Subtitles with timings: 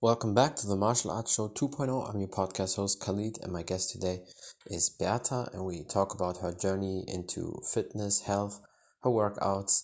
[0.00, 2.08] Welcome back to the Martial Arts Show 2.0.
[2.08, 4.20] I'm your podcast host Khalid, and my guest today
[4.68, 8.60] is Beata, and we talk about her journey into fitness, health,
[9.02, 9.82] her workouts,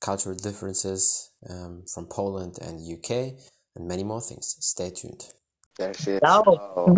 [0.00, 3.34] cultural differences um, from Poland and UK,
[3.74, 4.56] and many more things.
[4.60, 5.24] Stay tuned.
[5.76, 6.20] There she is.
[6.22, 6.96] Oh.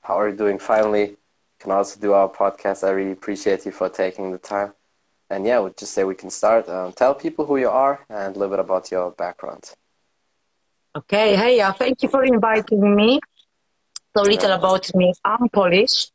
[0.00, 0.58] How are you doing?
[0.58, 1.16] Finally,
[1.60, 2.82] can also do our podcast.
[2.82, 4.72] I really appreciate you for taking the time.
[5.30, 6.68] And yeah, we'll just say we can start.
[6.68, 9.70] Um, tell people who you are and a little bit about your background.
[10.96, 13.18] Okay, hey, uh, thank you for inviting me.
[14.16, 15.12] So little about me.
[15.24, 16.06] I'm Polish,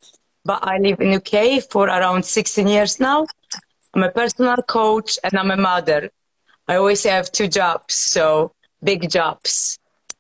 [0.45, 3.25] but I live in UK for around 16 years now.
[3.93, 6.09] I'm a personal coach and I'm a mother.
[6.65, 9.77] I always have two jobs, so big jobs.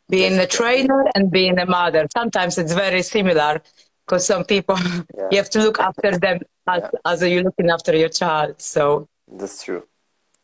[0.09, 2.05] Being a trainer and being a mother.
[2.13, 3.61] Sometimes it's very similar
[4.05, 4.77] because some people
[5.17, 5.29] yeah.
[5.31, 6.99] you have to look after them as, yeah.
[7.05, 8.59] as you're looking after your child.
[8.59, 9.88] So that's true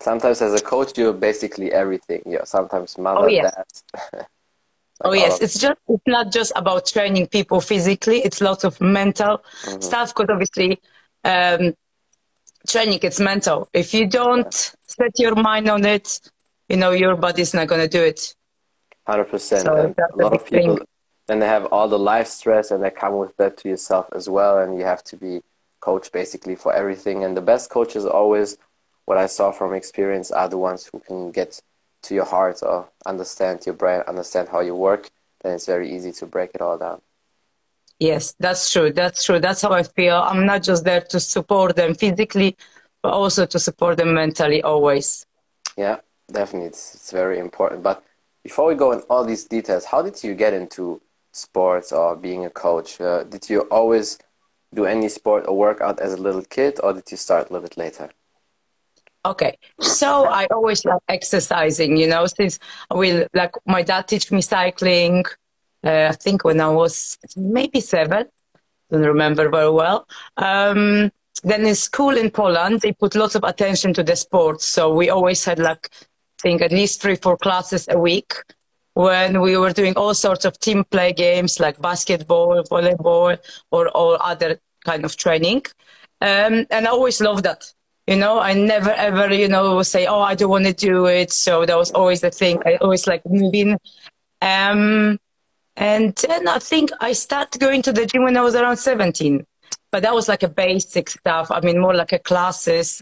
[0.05, 3.51] sometimes as a coach you're basically everything yeah sometimes mother oh, yes.
[3.53, 4.27] dad
[5.05, 9.33] oh yes it's just it's not just about training people physically it's lots of mental
[9.39, 9.81] mm-hmm.
[9.87, 10.71] stuff because obviously
[11.33, 11.63] um,
[12.71, 14.95] training it's mental if you don't yeah.
[14.97, 16.07] set your mind on it
[16.69, 18.21] you know your body's not going to do it
[19.07, 20.87] 100% so a lot of people thing.
[21.27, 24.29] then they have all the life stress and they come with that to yourself as
[24.29, 25.41] well and you have to be
[25.79, 28.57] coach basically for everything and the best coach is always
[29.05, 31.61] what I saw from experience are the ones who can get
[32.03, 35.09] to your heart or understand your brain, understand how you work,
[35.41, 37.01] then it's very easy to break it all down.
[37.99, 38.91] Yes, that's true.
[38.91, 39.39] That's true.
[39.39, 40.15] That's how I feel.
[40.17, 42.57] I'm not just there to support them physically,
[43.01, 45.25] but also to support them mentally always.
[45.77, 45.97] Yeah,
[46.31, 46.67] definitely.
[46.67, 47.83] It's, it's very important.
[47.83, 48.03] But
[48.43, 52.45] before we go in all these details, how did you get into sports or being
[52.45, 52.99] a coach?
[52.99, 54.19] Uh, did you always
[54.73, 57.67] do any sport or workout as a little kid, or did you start a little
[57.67, 58.09] bit later?
[59.25, 62.59] Okay, so I always love exercising, you know, since
[62.95, 65.25] we like my dad teach me cycling.
[65.83, 68.27] Uh, I think when I was maybe seven,
[68.91, 70.07] don't remember very well.
[70.37, 71.11] Um,
[71.43, 75.09] then in school in Poland, they put lots of attention to the sports, so we
[75.09, 78.35] always had like I think at least three, four classes a week
[78.93, 83.39] when we were doing all sorts of team play games like basketball, volleyball,
[83.71, 85.63] or all other kind of training.
[86.21, 87.73] Um, and I always loved that
[88.07, 91.31] you know i never ever you know say oh i don't want to do it.
[91.31, 92.61] So that was always the thing.
[92.65, 93.77] I always like moving.
[94.41, 95.19] Um
[95.77, 99.45] and then i think i started going to the gym when i was around 17
[99.91, 101.51] but that was like a basic stuff.
[101.51, 103.01] I mean more like a classes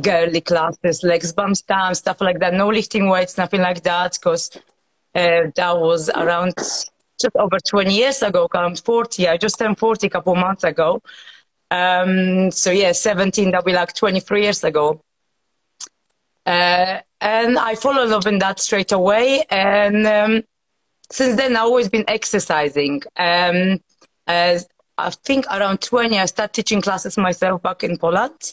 [0.00, 2.54] girly classes legs bump stamp stuff like that.
[2.54, 4.50] No lifting weights nothing like that because
[5.14, 6.54] uh, that was around
[7.22, 11.00] just over 20 years ago i'm 40 i just turned 40 a couple months ago
[11.72, 15.00] um, so yeah, 17, that will be like 23 years ago.
[16.44, 19.44] Uh, and I followed up in that straight away.
[19.48, 20.42] And um,
[21.10, 23.02] since then, I've always been exercising.
[23.16, 23.80] Um,
[24.26, 24.68] as
[24.98, 28.52] I think around 20, I started teaching classes myself back in Poland.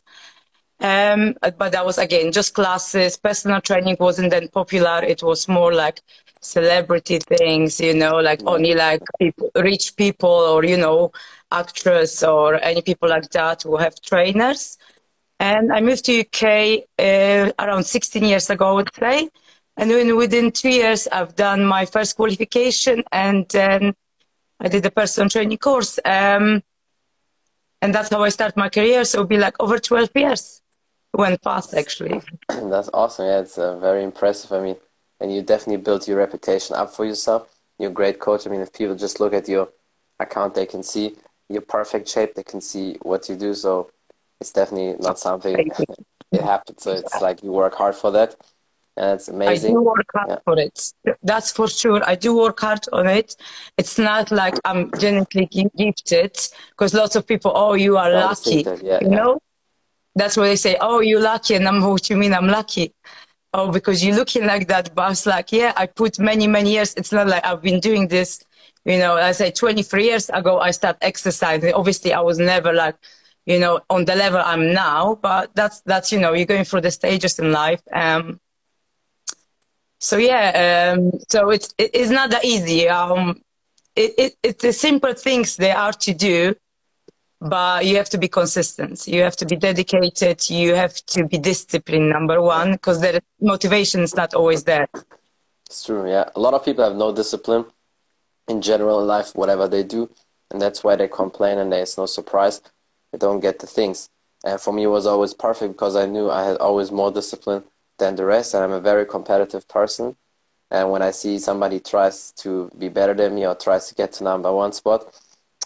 [0.80, 3.18] Um, but that was again just classes.
[3.18, 5.04] Personal training wasn't then popular.
[5.04, 6.00] It was more like
[6.40, 11.12] celebrity things, you know, like only like people, rich people or you know
[11.52, 14.78] actress or any people like that who have trainers.
[15.40, 19.30] And I moved to UK uh, around 16 years ago, I would say.
[19.78, 23.94] And then within two years, I've done my first qualification and then
[24.60, 26.00] I did a personal training course.
[26.04, 26.62] Um,
[27.82, 29.06] and that's how I started my career.
[29.06, 30.62] So it'll be like over 12 years.
[31.14, 32.22] Went fast, actually.
[32.50, 33.26] That's awesome.
[33.26, 34.52] Yeah, it's uh, very impressive.
[34.52, 34.76] I mean,
[35.20, 37.48] and you definitely built your reputation up for yourself.
[37.80, 38.46] You're a great coach.
[38.46, 39.70] I mean, if people just look at your
[40.20, 41.16] account, they can see
[41.50, 42.36] your perfect shape.
[42.36, 43.54] They can see what you do.
[43.54, 43.92] So
[44.40, 45.70] it's definitely not something
[46.32, 46.84] it happens.
[46.84, 48.36] So it's like you work hard for that.
[48.98, 49.72] And it's amazing.
[49.72, 50.38] I do work hard yeah.
[50.44, 50.94] for it.
[51.24, 52.02] That's for sure.
[52.06, 53.36] I do work hard on it.
[53.78, 56.38] It's not like I'm genetically gifted
[56.72, 58.64] because lots of people, oh, you are lucky.
[58.64, 59.16] That, yeah, you yeah.
[59.16, 59.42] know?
[60.16, 60.76] That's what they say.
[60.82, 61.56] Oh, you're lucky.
[61.56, 62.34] And I'm, oh, what you mean?
[62.34, 62.94] I'm lucky.
[63.54, 64.94] Oh, because you're looking like that.
[64.94, 66.94] But I was like, yeah, I put many, many years.
[66.96, 68.44] It's not like I've been doing this
[68.86, 71.74] you know, I say 23 years ago, I started exercising.
[71.74, 72.96] Obviously, I was never like,
[73.46, 76.82] you know, on the level I'm now, but that's, that's, you know, you're going through
[76.82, 77.82] the stages in life.
[77.92, 78.40] Um,
[80.00, 82.88] so yeah, um, so it's, it, it's not that easy.
[82.88, 83.42] Um,
[83.96, 86.56] it, it, it's the simple things they are to do,
[87.42, 89.08] but you have to be consistent.
[89.08, 90.50] You have to be dedicated.
[90.50, 94.88] You have to be disciplined, number one, because the motivation is not always there.
[95.66, 96.30] It's true, yeah.
[96.36, 97.66] A lot of people have no discipline
[98.50, 100.10] in general in life, whatever they do.
[100.52, 102.62] And that's why they complain and there's no surprise
[103.12, 104.10] they don't get the things.
[104.44, 107.64] And for me, it was always perfect because I knew I had always more discipline
[107.98, 108.54] than the rest.
[108.54, 110.16] And I'm a very competitive person.
[110.72, 114.14] And when I see somebody tries to be better than me or tries to get
[114.14, 115.14] to number one spot,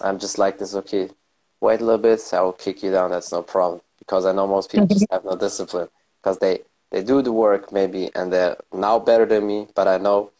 [0.01, 1.09] I'm just like this, okay,
[1.59, 3.81] wait a little bit, I will kick you down, that's no problem.
[3.99, 5.89] Because I know most people just have no discipline.
[6.21, 9.97] Because they, they do the work maybe and they're now better than me, but I
[9.97, 10.31] know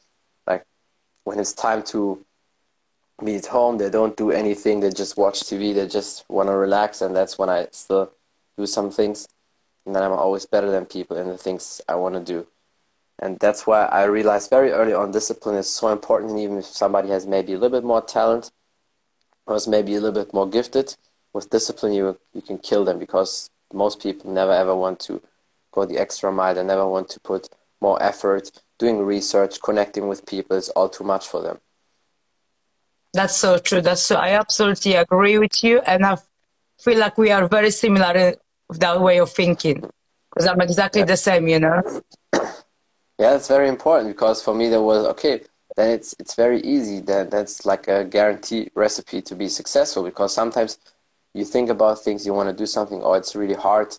[0.48, 0.66] like
[1.25, 2.24] when it's time to
[3.24, 6.56] be at home, they don't do anything, they just watch TV, they just want to
[6.56, 8.12] relax and that's when I still
[8.57, 9.27] do some things.
[9.86, 12.48] And then I'm always better than people in the things I want to do.
[13.19, 16.31] And that's why I realized very early on discipline is so important.
[16.31, 18.51] And even if somebody has maybe a little bit more talent
[19.45, 20.95] or is maybe a little bit more gifted,
[21.33, 25.21] with discipline you you can kill them because most people never ever want to
[25.71, 26.54] go the extra mile.
[26.54, 27.50] They never want to put
[27.81, 28.51] more effort.
[28.77, 31.60] Doing research, connecting with people is all too much for them.
[33.13, 33.81] That's so true.
[33.81, 34.15] That's so.
[34.15, 36.18] I absolutely agree with you, and I
[36.80, 38.36] feel like we are very similar in
[38.80, 39.88] that way of thinking
[40.30, 41.06] because I'm exactly yeah.
[41.06, 41.48] the same.
[41.48, 42.01] You know.
[43.19, 45.42] Yeah, it's very important because for me there was okay.
[45.75, 47.01] Then it's it's very easy.
[47.01, 50.80] Then that's like a guarantee recipe to be successful because sometimes
[51.36, 53.95] you think about things, you want to do something, or it's really hard,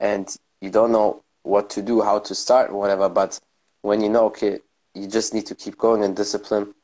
[0.00, 3.08] and you don't know what to do, how to start, whatever.
[3.08, 3.40] But
[3.80, 4.60] when you know, okay,
[4.94, 6.74] you just need to keep going and discipline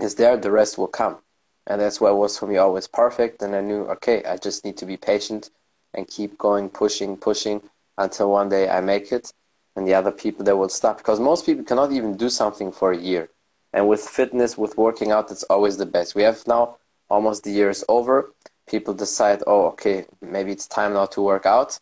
[0.00, 1.18] is there, the rest will come.
[1.66, 3.42] And that's why it was for me always perfect.
[3.42, 5.50] And I knew, okay, I just need to be patient
[5.94, 7.62] and keep going, pushing, pushing
[7.98, 9.32] until one day I make it
[9.76, 10.98] and the other people that will stop.
[10.98, 13.28] Because most people cannot even do something for a year.
[13.72, 16.14] And with fitness with working out it's always the best.
[16.14, 16.76] We have now
[17.10, 18.32] almost the year is over.
[18.68, 21.78] People decide oh okay maybe it's time now to work out.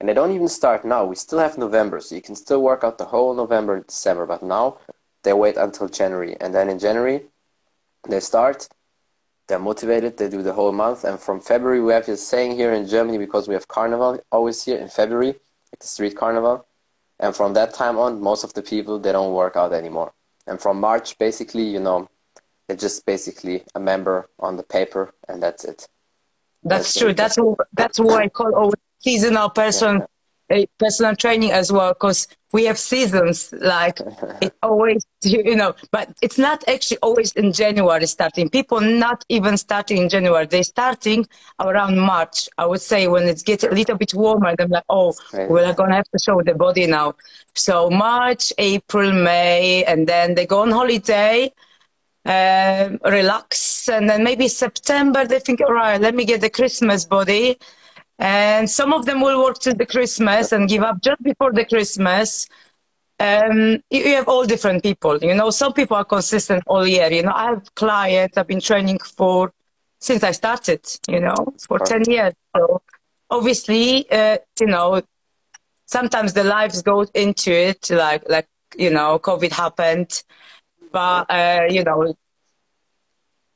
[0.00, 1.04] And they don't even start now.
[1.04, 4.26] We still have november so you can still work out the whole november and december.
[4.26, 4.78] But now
[5.22, 6.36] they wait until january.
[6.40, 7.24] And then in january
[8.08, 8.68] they start
[9.46, 12.72] they're motivated they do the whole month and from february we have this saying here
[12.72, 15.34] in germany because we have carnival always here in february
[15.72, 16.66] like the street carnival
[17.20, 20.12] and from that time on, most of the people, they don't work out anymore.
[20.46, 22.08] And from March, basically, you know,
[22.66, 25.88] they're just basically a member on the paper and that's it.
[26.62, 27.12] That's, that's true.
[27.12, 29.98] That's, what, that's what I call a seasonal person.
[29.98, 30.06] Yeah
[30.78, 33.98] personal training as well because we have seasons like
[34.40, 38.48] it always you know but it's not actually always in january starting.
[38.48, 41.26] People not even starting in january they're starting
[41.60, 45.14] around march i would say when it's getting a little bit warmer they're like oh
[45.48, 47.14] we're gonna have to show the body now.
[47.54, 51.52] So march april may and then they go on holiday
[52.26, 57.04] um, relax and then maybe september they think all right let me get the christmas
[57.04, 57.58] body
[58.24, 61.66] and some of them will work till the Christmas and give up just before the
[61.66, 62.48] Christmas.
[63.20, 65.18] Um, you have all different people.
[65.18, 67.12] You know, some people are consistent all year.
[67.12, 69.52] You know, I have clients I've been training for
[70.00, 70.80] since I started.
[71.06, 71.34] You know,
[71.68, 72.32] for ten years.
[72.56, 72.80] So
[73.28, 75.02] obviously, uh, you know,
[75.84, 77.90] sometimes the lives go into it.
[77.90, 78.48] Like, like
[78.78, 80.22] you know, COVID happened,
[80.92, 82.16] but uh, you know,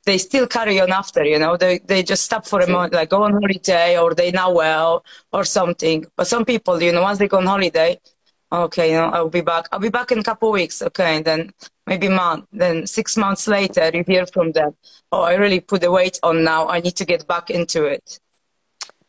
[0.09, 3.09] they still carry on after, you know, they, they just stop for a month, like
[3.09, 6.05] go on holiday or they now well or something.
[6.17, 7.99] But some people, you know, once they go on holiday,
[8.51, 9.67] okay, you know, I'll be back.
[9.71, 10.81] I'll be back in a couple of weeks.
[10.81, 11.17] Okay.
[11.17, 11.53] And then
[11.85, 14.75] maybe month, then six months later, you hear from them,
[15.11, 16.67] oh, I really put the weight on now.
[16.67, 18.19] I need to get back into it.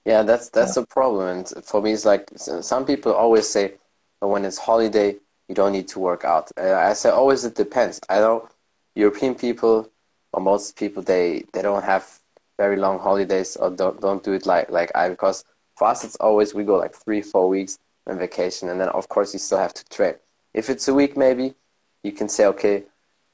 [0.04, 0.82] Yeah, that's, that's yeah.
[0.82, 1.38] a problem.
[1.38, 3.74] And for me, it's like some people always say,
[4.20, 5.16] oh, when it's holiday,
[5.48, 6.52] you don't need to work out.
[6.58, 8.00] Uh, I say always it depends.
[8.08, 8.48] I know
[8.94, 9.89] European people
[10.32, 12.20] or most people they they don't have
[12.58, 15.44] very long holidays or don't don't do it like like I because
[15.76, 19.08] for us it's always we go like three four weeks on vacation and then of
[19.08, 20.14] course you still have to train.
[20.54, 21.54] If it's a week maybe
[22.02, 22.84] you can say okay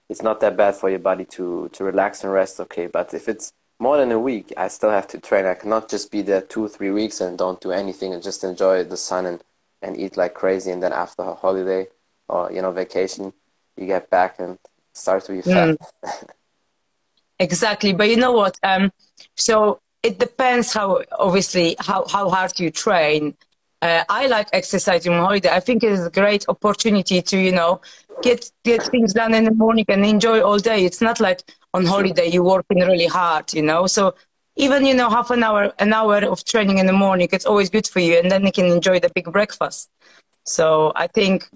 [0.09, 3.29] it's not that bad for your body to to relax and rest okay but if
[3.29, 5.45] it's more than a week I still have to train.
[5.45, 8.85] I cannot just be there two three weeks and don't do anything and just enjoy
[8.85, 9.43] the sun and
[9.83, 11.89] and eat like crazy and then after a holiday
[12.29, 13.33] or you know vacation
[13.77, 14.59] you get back and
[14.95, 15.77] start to be fat.
[16.05, 16.29] Mm.
[17.39, 17.93] Exactly.
[17.93, 18.59] But you know what?
[18.63, 18.93] Um,
[19.35, 23.35] so it depends how, obviously, how, how hard you train.
[23.83, 25.51] Uh, I like exercising on holiday.
[25.51, 27.81] I think it is a great opportunity to, you know,
[28.23, 30.85] get get things done in the morning and enjoy all day.
[30.85, 31.43] It's not like
[31.75, 33.87] on holiday you're working really hard, you know.
[33.87, 34.15] So
[34.57, 37.69] even you know half an hour, an hour of training in the morning, it's always
[37.69, 39.91] good for you, and then you can enjoy the big breakfast.
[40.45, 41.49] So I think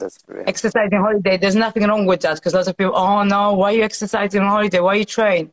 [0.47, 3.77] exercising holiday, there's nothing wrong with that because lots of people, oh no, why are
[3.77, 4.81] you exercising on holiday?
[4.81, 5.53] Why you train?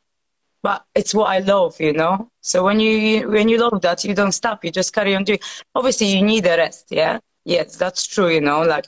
[0.63, 2.29] But it's what I love, you know.
[2.41, 4.65] So when you when you love that, you don't stop.
[4.65, 5.39] You just carry on doing.
[5.75, 6.87] Obviously, you need a rest.
[6.89, 8.29] Yeah, yes, that's true.
[8.29, 8.87] You know, like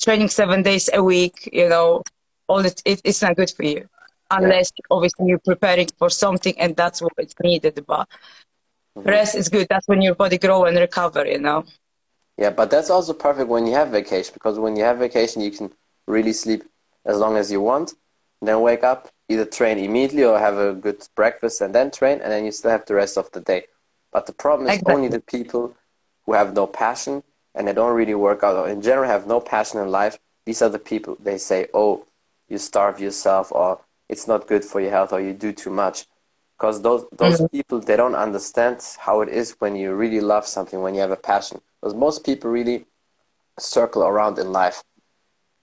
[0.00, 1.48] training seven days a week.
[1.52, 2.02] You know,
[2.48, 3.88] all it, it it's not good for you
[4.30, 7.84] unless obviously you're preparing for something and that's what it's needed.
[7.86, 8.08] But
[8.96, 9.08] mm-hmm.
[9.08, 9.66] rest is good.
[9.68, 11.26] That's when your body grow and recover.
[11.26, 11.64] You know.
[12.36, 15.50] Yeah, but that's also perfect when you have vacation because when you have vacation, you
[15.50, 15.72] can
[16.06, 16.64] really sleep
[17.04, 17.94] as long as you want.
[18.42, 22.30] Then wake up, either train immediately or have a good breakfast and then train, and
[22.30, 23.66] then you still have the rest of the day.
[24.12, 24.94] But the problem is exactly.
[24.94, 25.74] only the people
[26.24, 27.22] who have no passion
[27.54, 30.18] and they don't really work out, or in general have no passion in life.
[30.44, 32.04] These are the people they say, "Oh,
[32.48, 36.06] you starve yourself," or "It's not good for your health," or "You do too much."
[36.56, 37.46] Because those those mm-hmm.
[37.46, 41.10] people they don't understand how it is when you really love something, when you have
[41.10, 41.60] a passion.
[41.80, 42.86] Because most people really
[43.58, 44.84] circle around in life,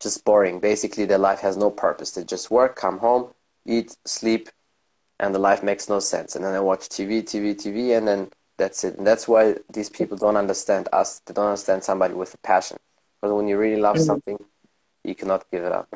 [0.03, 0.59] just boring.
[0.59, 2.11] Basically, their life has no purpose.
[2.11, 3.33] They just work, come home,
[3.65, 4.49] eat, sleep,
[5.19, 6.35] and the life makes no sense.
[6.35, 8.97] And then I watch TV, TV, TV, and then that's it.
[8.97, 11.21] And that's why these people don't understand us.
[11.25, 12.77] They don't understand somebody with a passion.
[13.21, 14.05] Because when you really love mm-hmm.
[14.05, 14.37] something,
[15.03, 15.87] you cannot give it up.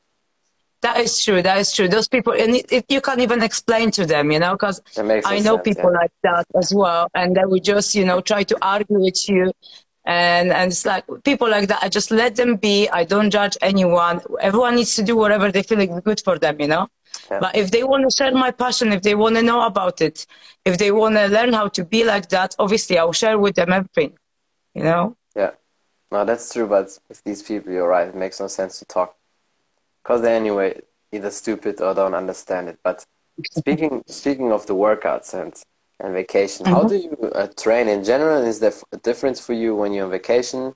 [0.82, 1.42] that is true.
[1.42, 1.88] That is true.
[1.88, 5.40] Those people, and it, it, you can't even explain to them, you know, because I
[5.40, 5.98] know sense, people yeah.
[5.98, 9.52] like that as well, and they would just, you know, try to argue with you
[10.04, 12.88] and and it's like people like that i just let them be.
[12.88, 14.22] I don't judge anyone.
[14.40, 16.88] Everyone needs to do whatever they feel is good for them you know?
[17.30, 17.40] Yeah.
[17.40, 20.26] but if they want to share my passion if they want to know about it
[20.64, 23.72] if they want to learn how to be like that obviously i'll share with them
[23.72, 24.16] everything
[24.74, 25.16] you know?
[25.36, 25.52] Yeah.
[26.10, 29.16] No that's true but with these people you're right it makes no sense to talk.
[30.02, 30.80] Because they're anyway
[31.12, 32.78] either stupid or don't understand it.
[32.82, 33.04] But
[33.50, 35.54] speaking speaking of the workouts and
[36.00, 36.66] and vacation.
[36.66, 36.74] Mm-hmm.
[36.74, 38.42] How do you uh, train in general?
[38.42, 40.74] Is there a difference for you when you're on vacation?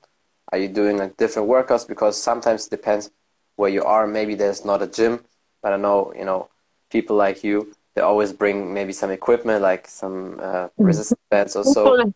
[0.52, 1.86] Are you doing like different workouts?
[1.86, 3.10] Because sometimes it depends
[3.56, 4.06] where you are.
[4.06, 5.24] Maybe there's not a gym,
[5.62, 6.48] but I know you know
[6.90, 7.72] people like you.
[7.94, 10.84] They always bring maybe some equipment, like some uh, mm-hmm.
[10.84, 12.12] resistance bands or so.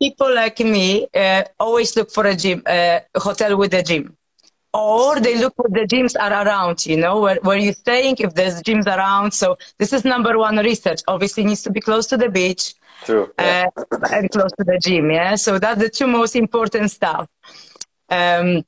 [0.00, 4.16] people like me uh, always look for a gym, a uh, hotel with a gym
[4.72, 8.34] or they look what the gyms are around, you know, where, where you're staying, if
[8.34, 9.32] there's gyms around.
[9.32, 11.00] So this is number one research.
[11.08, 12.74] Obviously needs to be close to the beach.
[13.04, 13.30] True.
[13.38, 13.68] Yeah.
[13.76, 15.36] Uh, and close to the gym, yeah.
[15.36, 17.28] So that's the two most important stuff.
[18.10, 18.64] Um,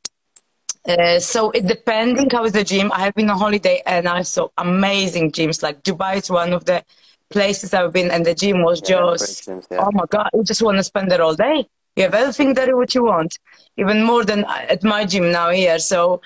[0.89, 2.91] uh, so it depending how is the gym.
[2.93, 5.63] I have been on holiday and I saw amazing gyms.
[5.63, 6.83] Like Dubai is one of the
[7.29, 10.79] places I've been, and the gym was just yeah, oh my god, you just want
[10.79, 11.69] to spend there all day.
[12.01, 13.39] You have everything there what you want,
[13.77, 15.79] even more than at my gym now here.
[15.79, 16.23] So,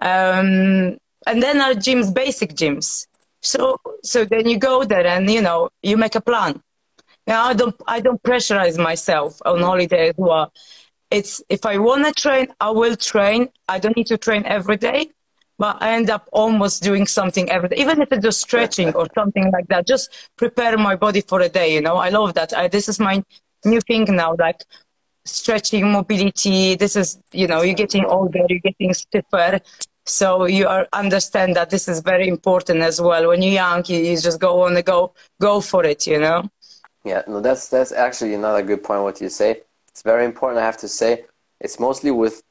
[0.00, 3.06] um, and then our gyms, basic gyms.
[3.40, 6.60] So, so then you go there and you know you make a plan.
[7.26, 10.52] Now I don't I don't pressurize myself on holiday as well.
[11.10, 13.48] It's if I want to train, I will train.
[13.68, 15.10] I don't need to train every day,
[15.58, 19.06] but I end up almost doing something every day, even if it's just stretching or
[19.14, 19.86] something like that.
[19.86, 21.74] Just prepare my body for a day.
[21.74, 22.52] You know, I love that.
[22.56, 23.24] I, this is my
[23.64, 24.36] new thing now.
[24.38, 24.60] Like
[25.24, 26.74] stretching mobility.
[26.74, 29.60] This is you know you're getting older you're getting stiffer.
[30.06, 33.28] So you are understand that this is very important as well.
[33.28, 36.48] When you're young you, you just go on and go go for it you know?
[37.04, 39.62] Yeah no that's that's actually another good point what you say.
[39.88, 41.24] It's very important i have to say.
[41.60, 42.42] It's mostly with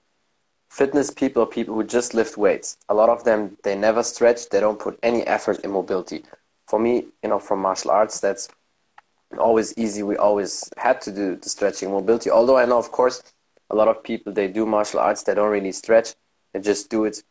[0.69, 2.77] fitness people or people who just lift weights.
[2.89, 6.23] A lot of them they never stretch they don't put any effort in mobility.
[6.67, 8.49] For me you know from martial arts that's
[9.39, 10.03] always easy.
[10.03, 12.29] We always had to do the stretching mobility.
[12.29, 13.23] Although I know, of course,
[13.69, 15.23] a lot of people they do martial arts.
[15.23, 16.15] They don't really stretch.
[16.53, 17.23] They just do it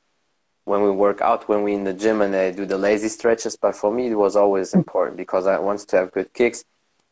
[0.65, 3.57] when we work out, when we in the gym, and they do the lazy stretches.
[3.57, 6.65] But for me, it was always important because I wanted to have good kicks.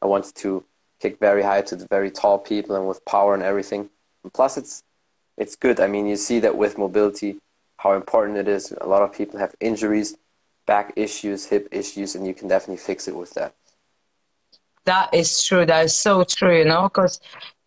[0.02, 0.64] I wanted to
[1.00, 3.90] kick very high to the very tall people and with power and everything.
[4.23, 4.82] And plus, it's
[5.37, 5.80] it's good.
[5.80, 7.38] I mean, you see that with mobility,
[7.78, 8.73] how important it is.
[8.80, 10.16] A lot of people have injuries,
[10.66, 13.54] back issues, hip issues, and you can definitely fix it with that
[14.90, 15.64] that is true.
[15.64, 17.20] That is so true, you know, because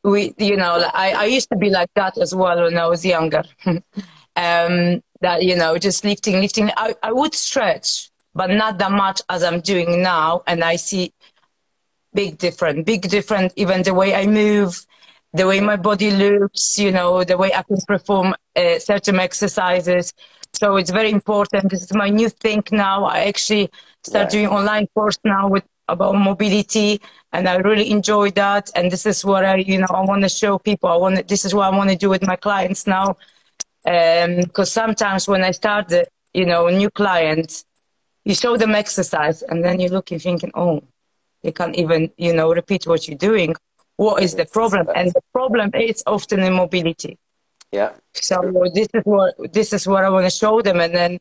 [0.04, 3.06] we, you know, I, I used to be like that as well when I was
[3.06, 3.44] younger.
[3.66, 6.70] um, that, you know, just lifting, lifting.
[6.76, 10.44] I, I would stretch, but not that much as I'm doing now.
[10.48, 11.14] And I see
[12.14, 14.86] big difference, big difference, even the way I move,
[15.32, 20.14] the way my body looks, you know, the way I can perform uh, certain exercises.
[20.52, 21.72] So it's very important.
[21.72, 23.06] This is my new thing now.
[23.06, 23.70] I actually
[24.04, 27.02] start doing online course now with about mobility
[27.34, 28.70] and I really enjoy that.
[28.76, 30.90] And this is what I, you know, I want to show people.
[30.90, 33.18] I want this is what I want to do with my clients now.
[33.84, 37.66] Because um, sometimes when I start, the, you know, new clients,
[38.24, 40.84] you show them exercise and then you're looking thinking, oh,
[41.42, 43.56] they can't even, you know, repeat what you're doing.
[43.98, 44.88] What is the problem?
[44.96, 47.18] And the problem is often in mobility.
[47.72, 47.94] Yeah.
[48.14, 51.20] So this is what this is what I want to show them, and then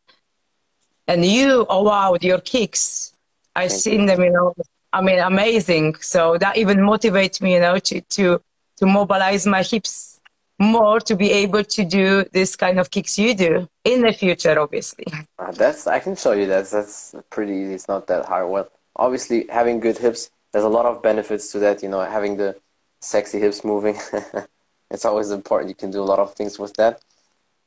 [1.09, 3.12] and you, oh wow, your kicks
[3.55, 4.55] I've seen them, you know,
[4.93, 5.97] I mean, amazing.
[5.97, 8.41] So that even motivates me, you know, to, to,
[8.77, 10.21] to mobilize my hips
[10.59, 14.59] more to be able to do this kind of kicks you do in the future,
[14.59, 15.07] obviously.
[15.39, 16.71] Uh, that's, I can show you that.
[16.71, 17.75] That's pretty easy.
[17.75, 18.49] It's not that hard.
[18.49, 22.37] Well, obviously having good hips, there's a lot of benefits to that, you know, having
[22.37, 22.57] the
[23.01, 23.99] sexy hips moving.
[24.91, 25.69] it's always important.
[25.69, 27.01] You can do a lot of things with that.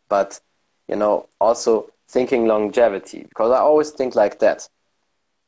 [0.07, 0.39] But
[0.87, 4.67] you know, also thinking longevity because I always think like that.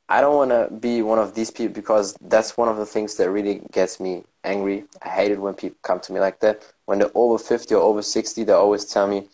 [0.10, 3.16] I don't want to be one of these people because that's one of the things
[3.16, 4.86] that really gets me angry.
[5.02, 6.64] I hate it when people come to me like that.
[6.86, 9.28] When they're over 50 or over 60, they always tell me,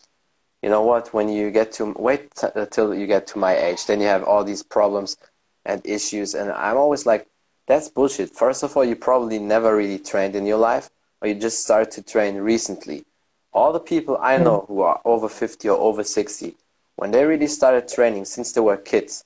[0.62, 4.00] you know what, when you get to, wait until you get to my age, then
[4.00, 5.16] you have all these problems
[5.64, 6.34] and issues.
[6.34, 7.28] And I'm always like,
[7.66, 8.34] that's bullshit.
[8.34, 10.90] First of all, you probably never really trained in your life
[11.20, 13.04] or you just started to train recently.
[13.52, 16.56] All the people I know who are over 50 or over 60,
[16.96, 19.24] when they really started training since they were kids,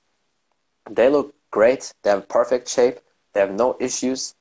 [0.90, 2.99] they look great, they have perfect shape,
[3.33, 4.35] they have no issues,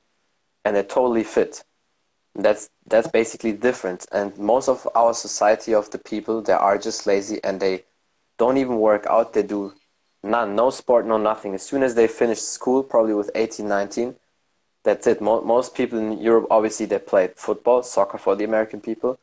[0.64, 1.64] and they're totally fit.
[2.34, 4.06] That's that's basically different.
[4.12, 7.84] And most of our society of the people, they are just lazy and they
[8.38, 9.32] don't even work out.
[9.32, 9.74] They do
[10.22, 11.54] none, no sport, no nothing.
[11.54, 14.14] As soon as they finish school, probably with 18, 19,
[14.84, 15.20] that's it.
[15.20, 19.18] Mo most people in Europe, obviously, they played football, soccer for the American people.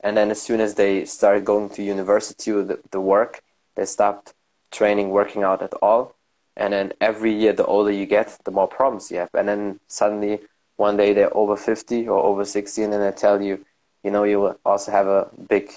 [0.00, 3.42] And then as soon as they started going to university or the, the work,
[3.74, 4.34] they stopped
[4.70, 6.16] training, working out at all
[6.56, 9.30] and then every year the older you get the more problems you have.
[9.34, 10.40] And then suddenly
[10.76, 13.64] one day they're over 50 or over 60 and then they tell you
[14.02, 15.72] you know you will also have a big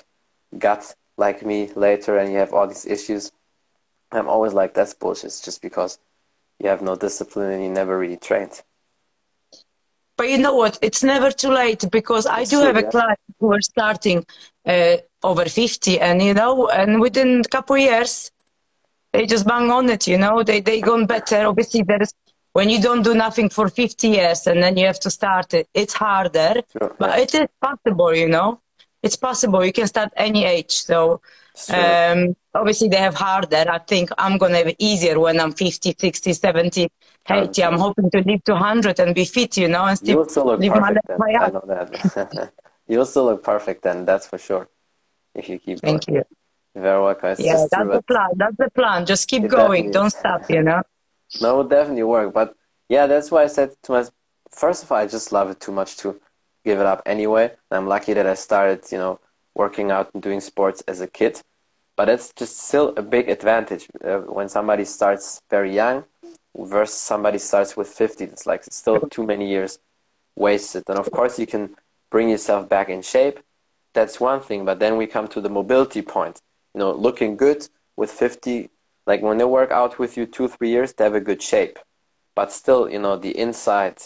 [0.57, 3.31] gut like me later and you have all these issues.
[4.12, 5.39] I'm always like that's bullshit.
[5.43, 6.00] Just because
[6.59, 8.62] you have no discipline and you never really trained.
[10.17, 10.77] But you know what?
[10.81, 12.89] It's never too late because i do true, have a yeah.
[12.89, 14.25] client who are starting
[14.65, 18.31] uh, over 50 and you know and within a couple years
[19.13, 21.47] they just bang on it, you know, they, they gone better.
[21.47, 22.13] Obviously, there is,
[22.53, 25.67] when you don't do nothing for 50 years and then you have to start it,
[25.73, 28.61] it's harder, sure, but it is possible, you know,
[29.01, 29.63] it's possible.
[29.63, 30.71] You can start any age.
[30.71, 31.21] So,
[31.55, 32.11] sure.
[32.11, 33.65] um, obviously they have harder.
[33.69, 36.89] I think I'm going to have easier when I'm 50, 60, 70,
[37.29, 37.63] 80.
[37.63, 40.61] I'm hoping to live to 100 and be fit, you know, and still, still look
[40.61, 41.41] perfect my life.
[41.41, 42.51] I know that.
[42.87, 44.67] You'll still look perfect then, that's for sure.
[45.35, 46.17] If you keep Thank going.
[46.17, 46.23] you.
[46.75, 47.15] Very.
[47.23, 48.29] It's yeah, that's the plan.
[48.35, 49.05] That's the plan.
[49.05, 49.91] Just keep going.
[49.91, 50.81] Don't stop, you know?
[51.41, 52.33] no, definitely work.
[52.33, 52.55] But
[52.87, 54.13] yeah, that's why I said to myself,
[54.51, 56.20] first of all, I just love it too much to
[56.65, 57.51] give it up anyway.
[57.72, 59.20] I'm lucky that I started, you know,
[59.55, 61.41] working out and doing sports as a kid.
[61.96, 66.05] But it's just still a big advantage uh, when somebody starts very young
[66.57, 68.24] versus somebody starts with 50.
[68.25, 69.79] It's like it's still too many years
[70.35, 70.83] wasted.
[70.87, 71.75] And of course, you can
[72.09, 73.39] bring yourself back in shape.
[73.94, 74.65] That's one thing.
[74.65, 76.41] But then we come to the mobility point
[76.74, 78.70] you know, looking good with 50,
[79.05, 81.79] like when they work out with you two, three years, they have a good shape.
[82.36, 84.01] But still, you know, the inside,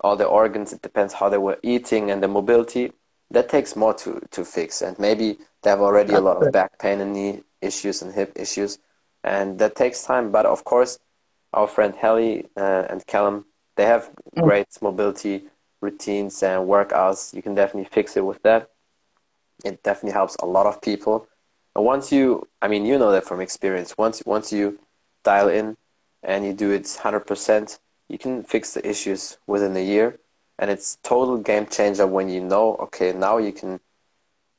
[0.00, 2.92] all the organs, it depends how they were eating and the mobility,
[3.30, 4.82] that takes more to, to fix.
[4.82, 8.32] And maybe they have already a lot of back pain and knee issues and hip
[8.36, 8.78] issues.
[9.24, 10.30] And that takes time.
[10.30, 10.98] But of course,
[11.54, 13.46] our friend Helly uh, and Callum,
[13.76, 14.42] they have mm.
[14.42, 15.44] great mobility
[15.80, 17.34] routines and workouts.
[17.34, 18.70] You can definitely fix it with that.
[19.64, 21.26] It definitely helps a lot of people
[21.80, 23.96] once you, I mean, you know that from experience.
[23.96, 24.78] Once once you
[25.24, 25.76] dial in
[26.22, 30.18] and you do it 100%, you can fix the issues within a year,
[30.58, 33.80] and it's total game changer when you know, okay, now you can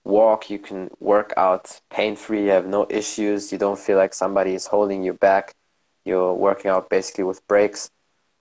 [0.04, 4.14] walk, you can work out pain free, you have no issues, you don't feel like
[4.14, 5.56] somebody is holding you back.
[6.06, 7.90] You're working out basically with breaks.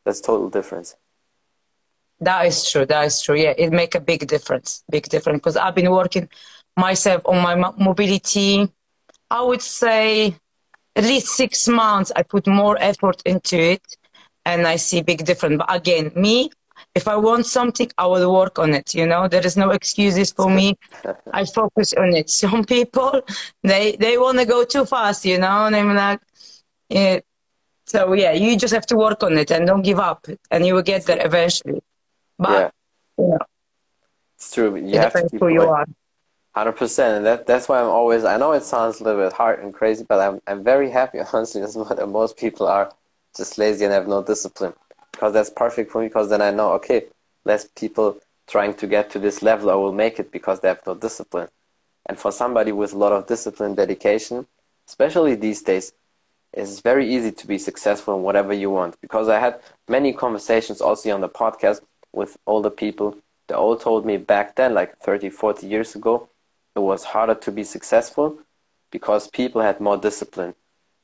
[0.05, 0.97] That's total difference.
[2.21, 2.87] That is true.
[2.87, 3.37] That is true.
[3.37, 4.85] Yeah, it make a big difference.
[4.91, 6.29] Big difference because I've been working
[6.77, 8.69] myself on my mobility.
[9.31, 10.37] I would say
[10.95, 13.97] at least six months I put more effort into it
[14.45, 15.59] and I see big difference.
[15.59, 16.51] But again, me,
[16.95, 18.95] if I want something, I will work on it.
[18.95, 20.77] You know, there is no excuses for me.
[21.33, 22.29] I focus on it.
[22.43, 23.23] Some people,
[23.63, 25.25] they they want to go too fast.
[25.25, 26.21] You know, and I'm like,
[26.89, 27.21] yeah.
[27.87, 30.75] So yeah, you just have to work on it and don't give up, and you
[30.75, 31.83] will get there eventually.
[32.39, 32.75] But
[33.19, 33.25] yeah.
[33.25, 33.39] you know,
[34.35, 34.77] it's true.
[34.77, 35.87] You it have to keep who you are.
[36.55, 38.25] Hundred percent, and that that's why I'm always.
[38.25, 41.19] I know it sounds a little bit hard and crazy, but I'm I'm very happy.
[41.33, 42.93] Honestly, that's what most people are,
[43.35, 44.75] just lazy and have no discipline.
[45.13, 46.09] Because that's perfect for me.
[46.09, 47.07] Because then I know, okay,
[47.45, 50.87] less people trying to get to this level, I will make it because they have
[50.87, 51.49] no discipline.
[52.07, 54.47] And for somebody with a lot of discipline, dedication,
[54.87, 55.93] especially these days,
[56.53, 59.01] it's very easy to be successful in whatever you want.
[59.01, 61.81] Because I had many conversations also on the podcast
[62.13, 63.17] with older people.
[63.49, 66.29] They all told me back then, like 30, 40 years ago,
[66.75, 68.39] it was harder to be successful
[68.91, 70.55] because people had more discipline.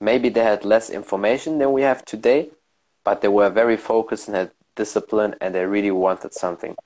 [0.00, 2.50] Maybe they had less information than we have today,
[3.04, 6.76] but they were very focused and had discipline and they really wanted something.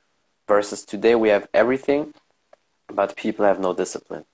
[0.48, 2.14] Versus today, we have everything,
[2.88, 4.24] but people have no discipline.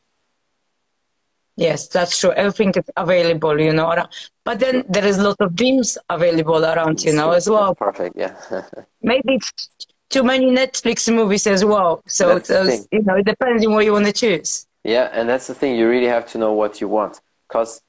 [1.57, 2.31] Yes, that's true.
[2.33, 4.07] Everything is available, you know.
[4.45, 7.75] But then there is a lot of dreams available around, you know, as well.
[7.75, 8.35] Perfect, yeah.
[9.03, 9.53] Maybe it's
[10.11, 12.03] too many Netflix movies as well.
[12.07, 12.41] So,
[12.93, 14.67] you know, it depends on what you want to choose.
[14.85, 15.77] Yeah, and that's the thing.
[15.77, 17.83] You really have to know what you want, because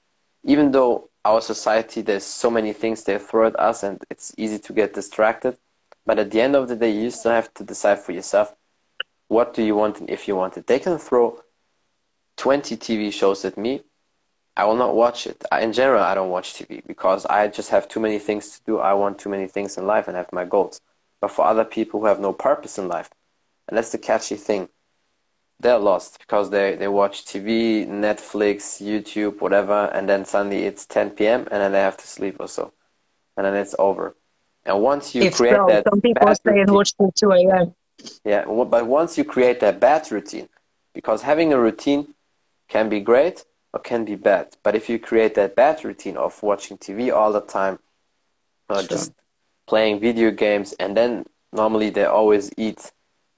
[0.43, 4.59] even though our society there's so many things they throw at us, and it's easy
[4.59, 5.57] to get distracted,
[6.05, 8.55] but at the end of the day, you still have to decide for yourself
[9.27, 10.65] what do you want and if you want it.
[10.65, 11.39] They can throw
[12.37, 13.83] 20 TV shows at me.
[14.57, 15.45] I will not watch it.
[15.51, 18.65] I, in general, I don't watch TV because I just have too many things to
[18.65, 18.79] do.
[18.79, 20.81] I want too many things in life and have my goals.
[21.21, 23.09] But for other people who have no purpose in life,
[23.67, 24.69] and that's the catchy thing,
[25.59, 31.11] they're lost because they, they watch TV, Netflix, YouTube, whatever, and then suddenly it's 10
[31.11, 31.41] p.m.
[31.51, 32.71] and then they have to sleep or so.
[33.35, 34.15] And then it's over.
[34.65, 35.67] And once you It's create so.
[35.67, 37.75] that Some people bad stay and routine- watch till 2 a.m.
[38.23, 40.47] yeah, but once you create that bad routine,
[40.93, 42.13] because having a routine
[42.69, 44.55] can be great or can be bad.
[44.63, 47.79] But if you create that bad routine of watching TV all the time,
[48.69, 48.87] or Sure.
[48.87, 49.11] just
[49.69, 51.11] playing video games, and then
[51.53, 52.91] normally they always eat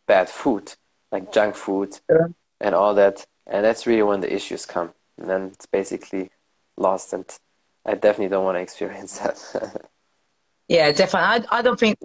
[0.07, 0.65] bad food,
[1.11, 2.27] like junk food Sure.
[2.65, 4.89] and all that, and that's really when the issues come.
[5.17, 6.31] And then it's basically
[6.77, 7.25] lost, and
[7.85, 9.37] I definitely don't want to experience that.
[10.67, 11.47] Yeah, definitely.
[11.51, 11.97] I, I don't think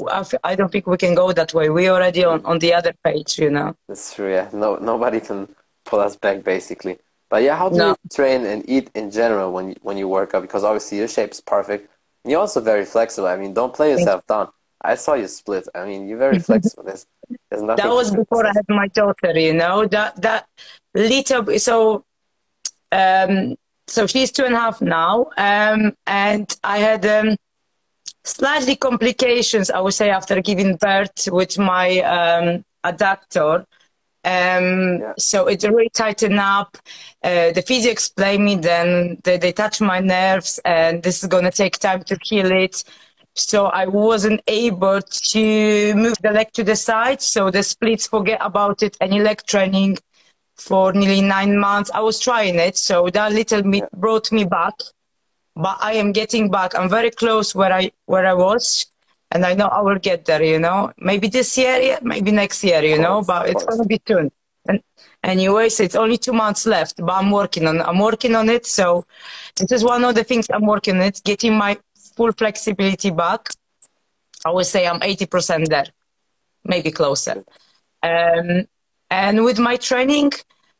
[0.42, 1.70] I don't think we can go that way.
[1.70, 3.76] We're already on, on the other page, you know.
[3.88, 4.32] That's true.
[4.32, 6.98] Yeah, no, nobody can pull us back basically.
[7.30, 7.88] But yeah, how do No.
[7.90, 10.42] you train and eat in general when you, when you work out?
[10.42, 11.88] Because obviously your shape's perfect.
[12.26, 13.28] You're also very flexible.
[13.28, 14.48] I mean, don't play yourself down.
[14.82, 15.68] I saw you split.
[15.74, 16.84] I mean, you're very flexible.
[16.84, 17.06] There's,
[17.50, 17.84] there's nothing.
[17.84, 19.86] That was before I had my daughter, you know.
[19.86, 20.46] That that
[20.94, 22.04] little so
[22.92, 23.54] um
[23.86, 25.30] so she's two and a half now.
[25.36, 27.36] Um and I had um
[28.24, 33.64] slightly complications, I would say, after giving birth with my um adductor.
[34.26, 35.14] Um, Yeah.
[35.18, 36.76] so it really tightened up.
[37.22, 41.44] Uh, the physio explained me then they, they touch my nerves and this is going
[41.44, 42.84] to take time to heal it.
[43.34, 47.22] So I wasn't able to move the leg to the side.
[47.22, 48.96] So the splits, forget about it.
[49.00, 49.98] Any leg training
[50.56, 51.90] for nearly nine months.
[51.94, 52.76] I was trying it.
[52.76, 53.88] So that little bit Yeah.
[53.96, 54.74] brought me back,
[55.56, 56.74] but I am getting back.
[56.74, 58.86] I'm very close where I, where I was.
[59.30, 62.62] And I know I will get there, you know, maybe this year, yeah, maybe next
[62.62, 64.30] year, you Of know, but it's going to be soon.
[64.68, 64.80] And
[65.24, 68.66] anyways, it's only two months left, but I'm working on, I'm working on it.
[68.66, 69.04] So
[69.56, 71.78] this is one of the things I'm working on it, getting my
[72.16, 73.48] full flexibility back.
[74.44, 75.86] I would say I'm 80% there,
[76.64, 77.44] maybe closer.
[78.02, 78.66] Um,
[79.10, 80.32] and with my training,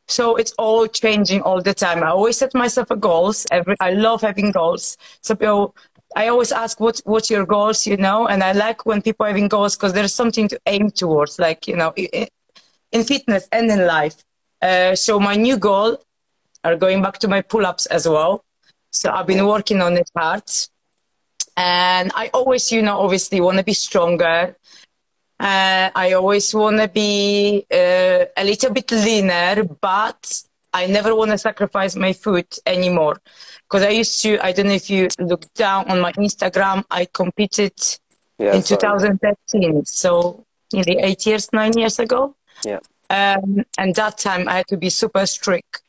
[0.09, 2.02] so it's all changing all the time.
[2.02, 3.46] I always set myself a goals.
[3.50, 4.96] Every, I love having goals.
[5.20, 5.74] So people,
[6.16, 8.26] I always ask, what, what's your goals, you know?
[8.26, 11.76] And I like when people having goals because there's something to aim towards, like, you
[11.76, 14.16] know, in fitness and in life.
[14.62, 15.98] Uh, so my new goal
[16.64, 18.42] are going back to my pull-ups as well.
[18.90, 20.50] So I've been working on it hard.
[21.59, 24.57] And I always, you know, obviously want to be stronger.
[25.38, 30.42] Uh, I always want to be uh, a little bit leaner, but
[30.81, 33.17] I never want to sacrifice my food anymore.
[33.65, 37.03] Because I used to, I don't know if you look down on my Instagram, I
[37.21, 37.73] competed
[38.39, 38.81] Yeah, in sorry.
[38.81, 39.85] 2013.
[39.87, 42.21] So nearly eight years, nine years ago.
[42.71, 42.81] Yeah.
[43.09, 45.83] Um, and that time I had to be super strict.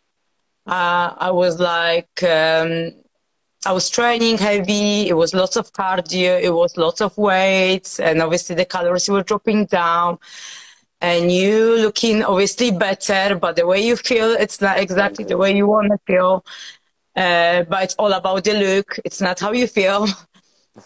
[0.65, 2.71] Uh, I was like, um,
[3.65, 5.09] I was training heavy.
[5.09, 6.41] It was lots of cardio.
[6.41, 10.19] It was lots of weights, and obviously the calories were dropping down.
[10.99, 15.55] And you looking obviously better, but the way you feel, it's not exactly the way
[15.55, 16.43] you want to feel.
[17.15, 18.99] Uh, but it's all about the look.
[19.05, 20.07] It's not how you feel.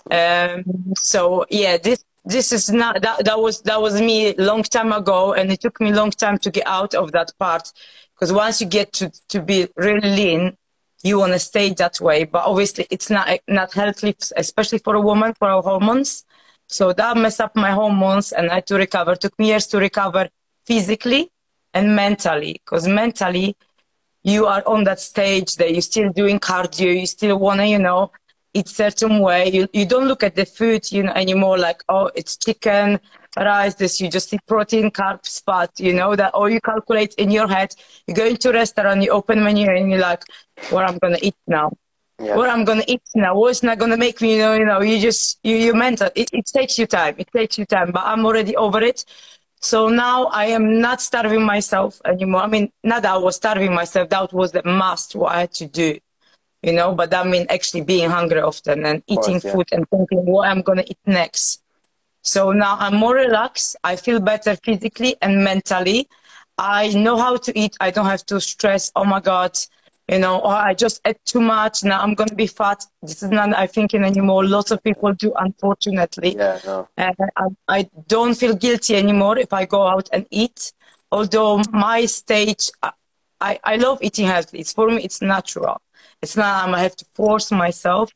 [0.09, 0.63] Um,
[0.95, 5.33] so yeah, this this is not that that was that was me long time ago,
[5.33, 7.71] and it took me long time to get out of that part.
[8.13, 10.57] Because once you get to to be really lean,
[11.03, 12.23] you want to stay that way.
[12.23, 16.23] But obviously, it's not not healthy, especially for a woman for our hormones.
[16.71, 19.15] So that messed up my hormones, and I had to recover.
[19.15, 20.29] took me years to recover
[20.65, 21.29] physically
[21.73, 22.61] and mentally.
[22.63, 23.57] Because mentally,
[24.23, 27.77] you are on that stage that you're still doing cardio, you still want to, you
[27.77, 28.11] know,
[28.53, 29.49] eat certain way.
[29.49, 33.01] You, you don't look at the food, you know, anymore like, oh, it's chicken,
[33.35, 37.31] rice, this, you just eat protein, carbs, fat, you know, that all you calculate in
[37.31, 37.75] your head.
[38.07, 40.23] You go into restaurant, you open menu and you're like,
[40.69, 41.71] what I'm going to eat now.
[42.21, 42.35] Yeah.
[42.35, 43.35] What I'm gonna eat now?
[43.35, 46.09] What's not gonna make me, you know, you know, you just you you mental.
[46.15, 47.15] It, it takes you time.
[47.17, 49.05] It takes you time, but I'm already over it.
[49.61, 52.41] So now I am not starving myself anymore.
[52.41, 54.09] I mean, not that I was starving myself.
[54.09, 55.99] That was the must what I had to do,
[56.63, 56.93] you know.
[56.93, 59.53] But that mean actually being hungry often and course, eating yeah.
[59.53, 61.61] food and thinking what I'm gonna eat next.
[62.23, 63.75] So now I'm more relaxed.
[63.83, 66.07] I feel better physically and mentally.
[66.57, 67.75] I know how to eat.
[67.79, 68.91] I don't have to stress.
[68.95, 69.57] Oh my God,
[70.07, 71.83] you know, or I just ate too much.
[71.83, 72.85] Now I'm gonna be fat.
[73.01, 74.45] This is not I thinking anymore.
[74.45, 76.35] Lots of people do, unfortunately.
[76.35, 76.87] Yeah, no.
[76.97, 80.73] And I, I don't feel guilty anymore if I go out and eat.
[81.11, 82.91] Although my stage, I,
[83.39, 84.59] I, I love eating healthy.
[84.59, 85.81] It's for me, it's natural.
[86.21, 88.11] It's not I have to force myself.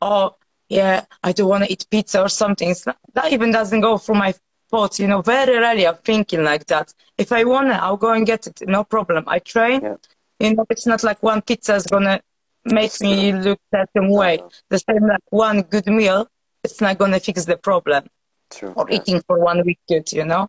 [0.00, 0.34] Oh,
[0.68, 2.74] yeah, I don't want to eat pizza or something.
[2.86, 4.34] Not, that even doesn't go through my
[4.70, 4.98] thoughts.
[4.98, 6.92] You know, very rarely I'm thinking like that.
[7.16, 8.62] If I want it, I'll go and get it.
[8.66, 9.24] No problem.
[9.26, 9.80] I train.
[9.82, 9.96] Yeah.
[10.38, 12.20] You know, it's not like one pizza is gonna
[12.64, 14.40] make me look certain way.
[14.68, 16.28] The same like one good meal,
[16.62, 18.04] it's not gonna fix the problem.
[18.50, 18.72] True.
[18.76, 18.96] Or yeah.
[18.96, 20.48] eating for one week good, you know.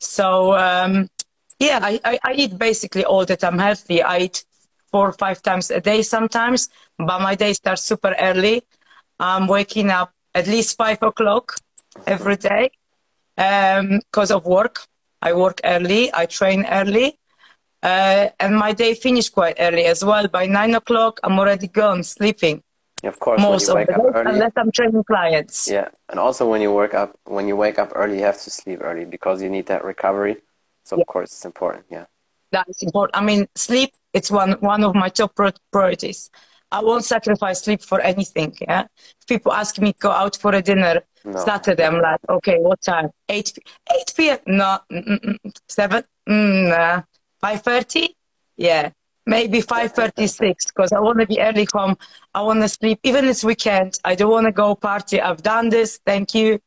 [0.00, 1.08] So um,
[1.58, 4.02] yeah, I, I, I eat basically all that I'm healthy.
[4.02, 4.44] I eat
[4.90, 8.62] four or five times a day sometimes, but my day starts super early.
[9.18, 11.54] I'm waking up at least five o'clock
[12.06, 12.70] every day
[13.36, 14.86] because um, of work.
[15.20, 17.16] I work early, I train early,
[17.82, 20.28] uh, and my day finished quite early as well.
[20.28, 22.62] By nine o'clock, I'm already gone sleeping.
[23.02, 25.68] Of course, most of the time, unless I'm training clients.
[25.68, 28.50] Yeah, and also when you work up, when you wake up early, you have to
[28.50, 30.36] sleep early because you need that recovery.
[30.84, 31.00] So yeah.
[31.00, 31.86] of course, it's important.
[31.90, 32.04] Yeah,
[32.52, 33.20] that's important.
[33.20, 35.34] I mean, sleep it's one one of my top
[35.72, 36.30] priorities.
[36.70, 38.56] I won't sacrifice sleep for anything.
[38.60, 38.86] Yeah,
[39.26, 41.44] people ask me go out for a dinner no.
[41.44, 43.10] Saturday, I'm like, okay, what time?
[43.28, 43.58] Eight
[43.92, 44.38] eight p.m.
[44.46, 46.04] No, mm, mm, mm, seven.
[46.28, 47.02] Mm, nah
[47.42, 48.08] 5.30?
[48.56, 48.90] Yeah,
[49.26, 51.96] maybe 5.36 because I want to be early home.
[52.34, 53.98] I want to sleep even this weekend.
[54.04, 55.20] I don't want to go party.
[55.20, 56.00] I've done this.
[56.04, 56.60] Thank you.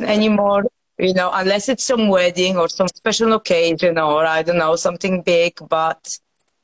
[0.00, 0.64] Anymore,
[0.98, 5.22] you know, unless it's some wedding or some special occasion or I don't know, something
[5.22, 5.58] big.
[5.68, 6.18] But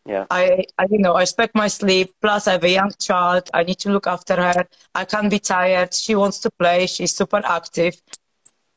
[0.06, 0.26] yeah.
[0.30, 2.12] I, I, you know, I expect my sleep.
[2.20, 3.50] Plus, I have a young child.
[3.54, 4.66] I need to look after her.
[4.94, 5.94] I can't be tired.
[5.94, 6.86] She wants to play.
[6.86, 8.00] She's super active.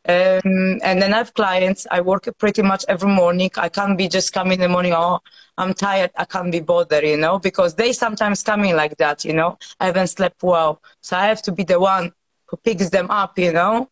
[0.08, 1.86] Um, and then I have clients.
[1.92, 3.52] I work pretty much every morning.
[3.58, 4.94] I can't be just coming in the morning.
[4.96, 5.20] Oh,
[5.58, 6.12] I'm tired.
[6.16, 9.58] I can't be bothered, you know, because they sometimes come in like that, you know.
[9.80, 12.14] I haven't slept well, so I have to be the one
[12.46, 13.90] who picks them up, you know.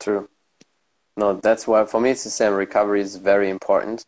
[0.00, 0.28] True.
[1.16, 2.54] No, that's why for me it's the same.
[2.54, 4.04] Recovery is very important,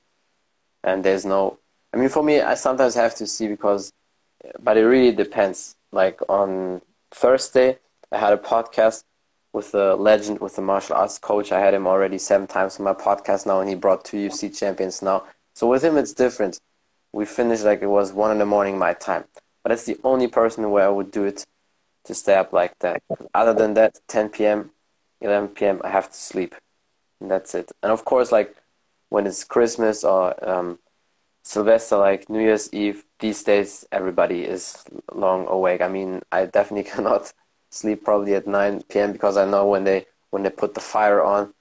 [0.84, 1.58] and there's no
[1.92, 3.92] I mean, for me, I sometimes have to see because,
[4.60, 5.74] but it really depends.
[5.92, 7.78] Like on Thursday,
[8.12, 9.02] I had a podcast
[9.52, 11.52] with the legend, with the martial arts coach.
[11.52, 14.56] I had him already seven times on my podcast now, and he brought two UFC
[14.56, 15.24] champions now.
[15.54, 16.60] So with him, it's different.
[17.12, 19.24] We finished like it was one in the morning my time,
[19.62, 21.44] but that's the only person where I would do it
[22.04, 23.02] to stay up like that.
[23.34, 24.70] Other than that, 10 p.m.,
[25.20, 26.54] 11 p.m., I have to sleep,
[27.20, 27.72] and that's it.
[27.82, 28.54] And of course, like
[29.08, 30.78] when it's Christmas or um,
[31.42, 35.80] Silvester, like New Year's Eve, these days everybody is long awake.
[35.80, 37.32] I mean, I definitely cannot
[37.70, 39.12] sleep probably at 9 p.m.
[39.12, 41.52] because I know when they when they put the fire on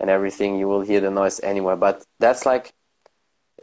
[0.00, 1.76] and everything, you will hear the noise anywhere.
[1.76, 2.72] But that's like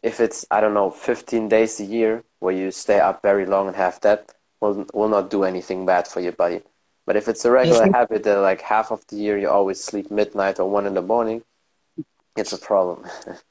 [0.04, 3.68] if it's I don't know 15 days a year where you stay up very long
[3.68, 6.62] and have that will will not do anything bad for your body.
[7.06, 10.12] But if it's a regular habit that like half of the year you always sleep
[10.12, 11.44] midnight or one in the morning,
[12.36, 13.06] it's a problem.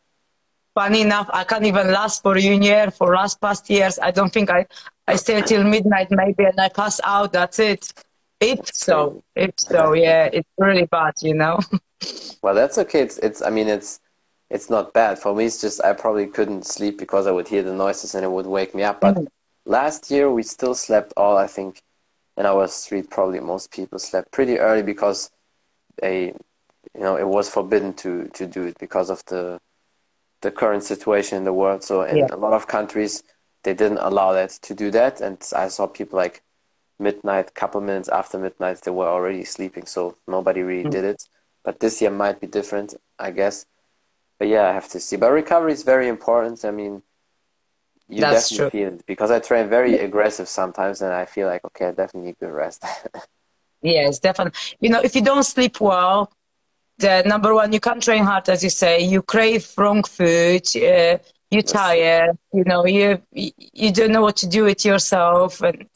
[0.75, 2.91] funny enough, I can't even last for a year.
[2.91, 4.67] For last past years, I don't think I,
[5.07, 7.33] I stay till midnight maybe and I pass out.
[7.33, 7.93] That's it.
[8.41, 9.23] It's so.
[9.37, 9.93] It's so.
[9.93, 11.59] Yeah, it's really bad, you know.
[12.43, 13.03] well, that's okay.
[13.03, 13.19] It's.
[13.19, 13.43] It's.
[13.43, 14.01] I mean, it's.
[14.49, 15.45] It's not bad for me.
[15.45, 18.47] It's just I probably couldn't sleep because I would hear the noises and it would
[18.47, 19.01] wake me up.
[19.01, 19.29] But mm.
[19.65, 21.37] last year we still slept all.
[21.37, 21.83] I think
[22.37, 25.31] in our street, probably most people slept pretty early because
[26.03, 26.35] they,
[26.95, 29.61] you know, it was forbidden to to do it because of the
[30.41, 31.85] the current situation in the world.
[31.85, 32.27] So in yeah.
[32.33, 33.23] a lot of countries,
[33.63, 36.43] they didn't allow that to do that, and I saw people like
[37.01, 39.87] midnight, couple minutes after midnight, they were already sleeping.
[39.87, 40.91] So nobody really mm-hmm.
[40.91, 41.25] did it.
[41.65, 43.67] But this year might be different, I guess.
[44.39, 45.17] But yeah, I have to see.
[45.17, 46.65] But recovery is very important.
[46.65, 47.03] I mean,
[48.09, 48.81] you That's definitely true.
[48.81, 52.29] feel it because I train very aggressive sometimes, and I feel like okay, I definitely
[52.29, 52.85] need good rest.
[53.83, 54.59] yes, definitely.
[54.81, 56.33] You know, if you don't sleep well,
[56.99, 59.01] the number one, you can't train hard, as you say.
[59.01, 60.67] You crave wrong food.
[60.77, 61.19] Uh,
[61.51, 62.37] you're tired.
[62.53, 65.61] You know, you you don't know what to do with yourself.
[65.61, 65.87] And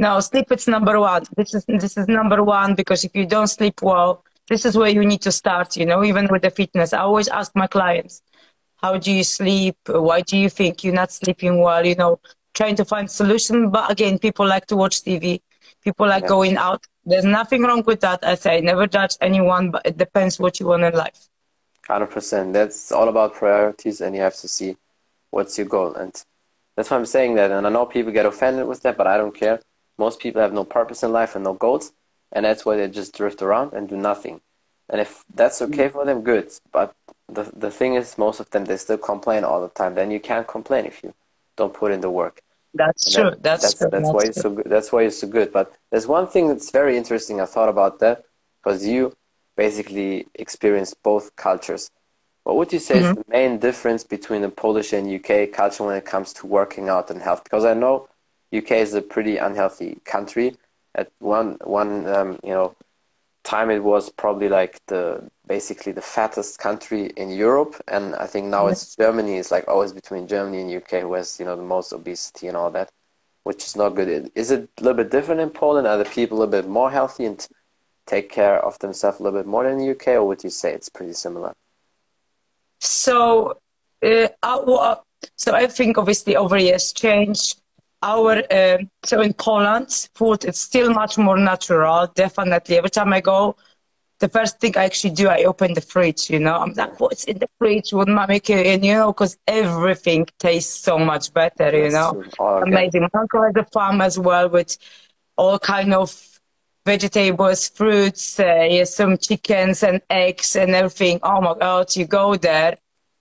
[0.00, 1.24] no, sleep is number one.
[1.36, 4.92] This is this is number one because if you don't sleep well, this is where
[4.96, 5.76] you need to start.
[5.76, 8.22] You know, even with the fitness, I always ask my clients,
[8.82, 9.76] "How do you sleep?
[9.86, 12.12] Why do you think you're not sleeping well?" You know,
[12.54, 13.70] trying to find solution.
[13.70, 15.42] But again, people like to watch TV.
[15.84, 16.36] People like yeah.
[16.36, 18.20] going out there's nothing wrong with that.
[18.22, 21.28] I say never judge anyone, but it depends what you want in life.
[21.86, 22.52] Hundred percent.
[22.52, 24.76] That's all about priorities, and you have to see
[25.30, 26.12] what's your goal, and
[26.76, 27.50] that's why I'm saying that.
[27.50, 29.60] And I know people get offended with that, but I don't care.
[30.04, 31.92] Most people have no purpose in life and no goals,
[32.32, 34.36] and that's why they just drift around and do nothing.
[34.88, 36.48] And if that's okay for them, good.
[36.72, 36.88] But
[37.36, 39.92] the the thing is, most of them they still complain all the time.
[39.94, 41.10] Then you can't complain if you
[41.56, 42.36] don't put in the work.
[42.82, 43.30] That's true.
[43.30, 43.88] That, that's, that's, true.
[43.90, 44.68] that's, that's why it's so good.
[44.74, 45.52] That's why it's so good.
[45.52, 47.40] But there's one thing that's very interesting.
[47.40, 48.24] I thought about that
[48.58, 49.12] because you
[49.56, 51.90] basically experienced both cultures.
[52.44, 53.10] what would you say mm-hmm.
[53.10, 56.88] is the main difference between the Polish and UK culture when it comes to working
[56.88, 57.42] out and health?
[57.44, 58.08] Because I know
[58.56, 60.56] UK is a pretty unhealthy country.
[60.94, 62.74] At one one um, you know
[63.44, 68.46] time, it was probably like the basically the fattest country in Europe, and I think
[68.46, 69.36] now it's Germany.
[69.38, 72.56] It's like always between Germany and UK, who has you know the most obesity and
[72.56, 72.90] all that,
[73.44, 74.30] which is not good.
[74.34, 75.86] Is it a little bit different in Poland?
[75.86, 77.46] Are the people a little bit more healthy and
[78.06, 80.72] take care of themselves a little bit more than the UK, or would you say
[80.72, 81.54] it's pretty similar?
[82.80, 83.58] So,
[84.02, 85.02] uh, our,
[85.36, 87.60] so I think obviously over years changed.
[88.02, 92.06] Our uh, so in Poland, food is still much more natural.
[92.14, 93.56] Definitely, every time I go,
[94.20, 96.30] the first thing I actually do, I open the fridge.
[96.30, 97.92] You know, I'm like, what's in the fridge?
[97.92, 98.58] What am I making?
[98.58, 101.76] And you know, because everything tastes so much better.
[101.76, 102.70] You know, oh, okay.
[102.70, 103.02] amazing.
[103.02, 104.78] My uncle has a farm as well with
[105.36, 106.40] all kind of
[106.86, 111.20] vegetables, fruits, uh, some chickens and eggs and everything.
[111.22, 112.76] Oh my God, you go there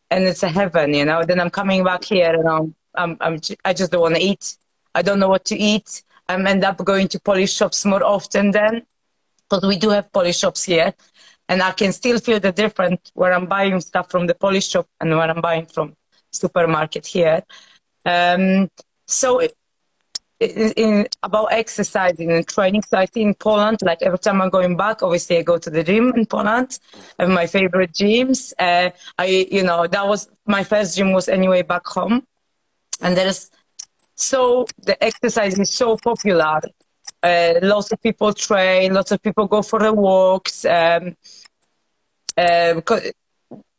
[0.09, 1.23] and it's a heaven, you know.
[1.23, 4.57] Then I'm coming back here and I'm, I'm, I'm I just don't want to eat.
[4.99, 6.03] I don't know what to eat.
[6.27, 8.85] I end up going to Polish shops more often then
[9.49, 10.93] because we do have Polish shops here.
[11.47, 14.88] And I can still feel the difference where I'm buying stuff from the Polish shop
[14.99, 15.95] and where I'm buying from
[16.31, 17.41] supermarket here.
[18.05, 18.69] Um,
[19.07, 19.41] so
[20.39, 22.83] in, in, about exercising and training.
[22.83, 25.69] So I think in Poland, like every time I'm going back, obviously I go to
[25.69, 26.77] the gym in Poland.
[27.17, 28.53] Have my favorite gyms.
[28.59, 32.25] Uh, I, you know, that was my first gym was anyway back home,
[33.01, 33.49] and there's
[34.19, 36.60] so the exercise is so popular.
[37.23, 38.93] Uh, lots of people train.
[38.93, 40.65] Lots of people go for the walks.
[40.65, 41.15] Um,
[42.38, 43.12] uh, because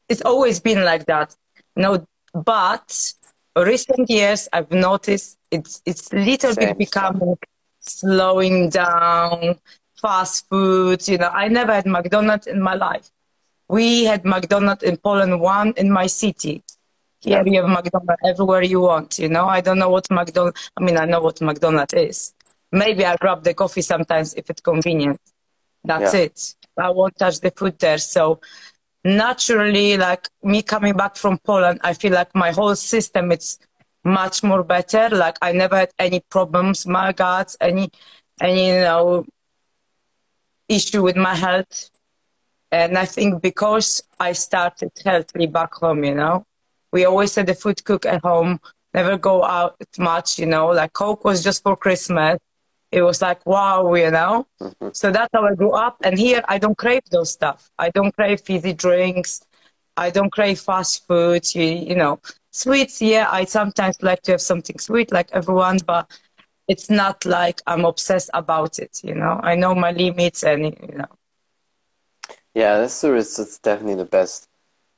[0.09, 1.37] it's always been like that.
[1.77, 3.13] You know, but
[3.57, 7.37] recent years I've noticed it's it's little Same bit becoming
[7.81, 9.57] slowing down,
[10.01, 13.11] fast food, You know, I never had McDonald's in my life.
[13.69, 16.63] We had McDonald's in Poland, one in my city.
[17.23, 17.43] Yeah.
[17.45, 19.19] you have McDonald's everywhere you want.
[19.19, 20.71] You know, I don't know what McDonald's.
[20.77, 22.35] I mean, I know what McDonald's is.
[22.73, 25.21] Maybe I grab the coffee sometimes if it's convenient.
[25.85, 26.21] That's yeah.
[26.21, 26.55] it.
[26.77, 27.99] I won't touch the food there.
[27.99, 28.41] So
[29.05, 33.59] naturally, like me coming back from Poland, I feel like my whole system is
[34.05, 35.09] much more better.
[35.11, 37.91] Like I never had any problems, my God, any,
[38.41, 39.27] any, you know,
[40.69, 41.91] issue with my health.
[42.73, 46.45] And I think because I started healthily back home, you know,
[46.93, 48.61] we always had the food cook at home,
[48.95, 52.39] never go out much, you know, like Coke was just for Christmas.
[52.93, 54.47] It was like wow you know?
[54.61, 54.89] Mm-hmm.
[54.93, 55.97] so that's how i grew up.
[56.03, 57.71] And here i don't crave those stuff.
[57.79, 59.43] I don't crave fizzy drinks.
[59.97, 62.21] I don't crave fast food you, you know.
[62.53, 66.11] Sweets yeah i sometimes like to have something sweet like everyone but
[66.69, 69.41] it's not like i'm obsessed about it you know?
[69.43, 71.13] I know my limits and you know.
[72.55, 74.50] Yeah that's it's definitely the best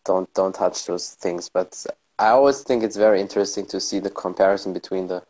[0.05, 1.87] don't don't touch those things but
[2.19, 5.23] i always think it's very interesting to see the comparison between the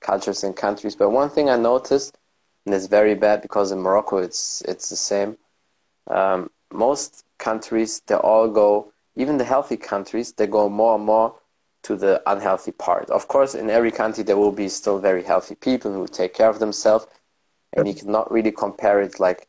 [0.00, 0.94] cultures and countries.
[0.94, 2.16] But one thing I noticed,
[2.64, 5.36] and it's very bad because in Morocco it's it's the same.
[6.08, 11.34] Um, most countries they all go, even the healthy countries, they go more and more
[11.82, 13.08] to the unhealthy part.
[13.10, 16.48] Of course, in every country there will be still very healthy people who take care
[16.48, 17.06] of themselves,
[17.74, 19.48] and you cannot really compare it like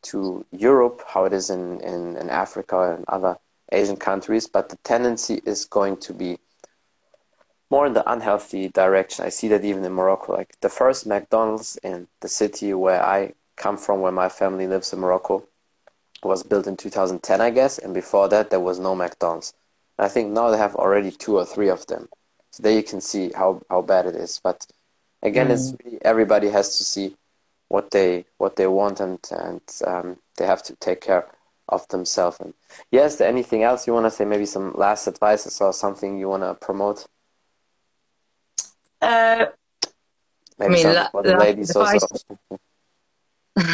[0.00, 3.36] to Europe, how it is in, in, in Africa and other
[3.72, 4.46] Asian countries.
[4.46, 6.38] But the tendency is going to be
[7.70, 9.24] more in the unhealthy direction.
[9.24, 10.34] I see that even in Morocco.
[10.34, 14.92] Like the first McDonald's in the city where I come from, where my family lives
[14.92, 15.44] in Morocco,
[16.22, 17.78] was built in 2010, I guess.
[17.78, 19.52] And before that, there was no McDonald's.
[19.98, 22.08] I think now they have already two or three of them.
[22.52, 24.40] So there you can see how, how bad it is.
[24.42, 24.66] But
[25.22, 25.50] again, mm.
[25.50, 27.16] it's really, everybody has to see
[27.68, 31.26] what they what they want and and um, they have to take care
[31.68, 32.38] of themselves.
[32.40, 32.54] And
[32.90, 34.24] yes, there anything else you want to say?
[34.24, 37.06] Maybe some last advices or something you want to promote?
[39.00, 39.46] Uh,
[40.58, 42.06] Maybe I mean, la- for the ladies also.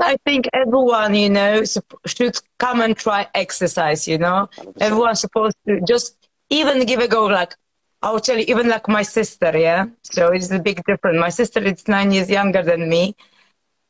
[0.00, 1.62] I think everyone, you know,
[2.06, 4.06] should come and try exercise.
[4.06, 4.74] You know, 100%.
[4.80, 6.16] everyone's supposed to just
[6.50, 7.26] even give a go.
[7.26, 7.54] Like
[8.02, 9.86] I will tell you, even like my sister, yeah.
[10.02, 11.18] So it's a big difference.
[11.18, 13.16] My sister is nine years younger than me,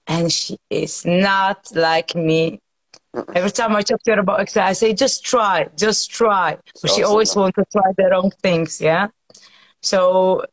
[0.07, 2.61] and she is not like me.
[3.35, 6.59] Every time I talk to her about exercise, I say, just try, just try.
[6.83, 9.09] But she always wants to try the wrong things, yeah.
[9.83, 10.45] So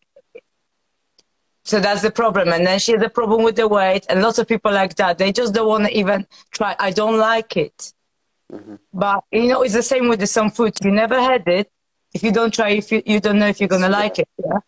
[1.65, 2.49] so that's the problem.
[2.49, 4.05] And then she has a problem with the weight.
[4.07, 6.75] And lots of people like that, they just don't want to even try.
[6.79, 7.91] I don't like it.
[8.53, 8.75] Mm-hmm.
[8.93, 10.77] But, you know, it's the same with the, some food.
[10.83, 11.71] You never had it.
[12.13, 14.29] If you don't try, if you, you don't know if you're going to like it.
[14.37, 14.59] Yeah.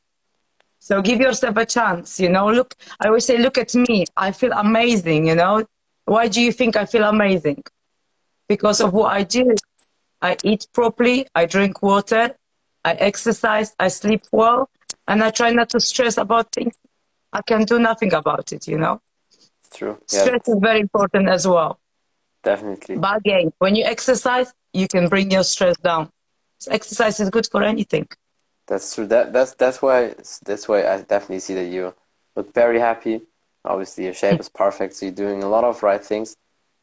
[0.80, 2.52] So give yourself a chance, you know.
[2.52, 4.06] Look, I always say, look at me.
[4.18, 5.66] I feel amazing, you know.
[6.06, 7.64] Why do you think I feel amazing?
[8.48, 9.56] Because of what I do.
[10.22, 12.36] I eat properly, I drink water,
[12.84, 14.70] I exercise, I sleep well,
[15.08, 16.74] and I try not to stress about things.
[17.32, 19.00] I can do nothing about it, you know?
[19.72, 20.00] True.
[20.12, 20.24] Yeah.
[20.24, 21.80] Stress is very important as well.
[22.44, 22.98] Definitely.
[22.98, 26.10] But again, when you exercise, you can bring your stress down.
[26.60, 28.08] So exercise is good for anything.
[28.68, 29.06] That's true.
[29.08, 31.94] That that's that's why that's why I definitely see that you
[32.36, 33.22] look very happy.
[33.64, 36.36] Obviously, your shape is perfect, so you're doing a lot of right things,